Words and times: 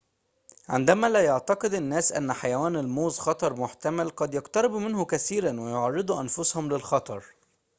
عندما 0.69 1.07
لا 1.07 1.21
يعتقد 1.23 1.73
الناس 1.73 2.11
أن 2.11 2.33
حيوان 2.33 2.75
الموظ 2.75 3.17
خطر 3.19 3.55
محتمل 3.59 4.09
قد 4.09 4.33
يقتربوا 4.33 4.79
منه 4.79 5.05
كثيراً 5.05 5.59
ويعرّضوا 5.59 6.21
أنفسهم 6.21 6.69
للخطر 6.69 7.23